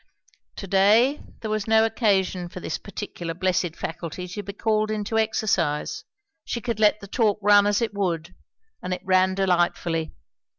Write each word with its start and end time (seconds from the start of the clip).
To 0.55 0.65
day 0.65 1.21
there 1.41 1.51
was 1.51 1.67
no 1.67 1.85
occasion 1.85 2.49
for 2.49 2.59
this 2.59 2.79
particular 2.79 3.35
blessed 3.35 3.75
faculty 3.75 4.27
to 4.29 4.41
be 4.41 4.51
called 4.53 4.89
into 4.89 5.19
exercise; 5.19 6.05
she 6.43 6.59
could 6.59 6.79
let 6.79 7.01
the 7.01 7.07
talk 7.07 7.37
run 7.39 7.67
as 7.67 7.83
it 7.83 7.93
would; 7.93 8.33
and 8.81 8.95
it 8.95 9.05
ran 9.05 9.35
delightfully. 9.35 10.15